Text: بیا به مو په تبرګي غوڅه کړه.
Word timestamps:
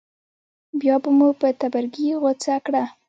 بیا 0.79 0.95
به 1.03 1.09
مو 1.17 1.27
په 1.39 1.47
تبرګي 1.61 2.07
غوڅه 2.21 2.55
کړه. 2.65 2.83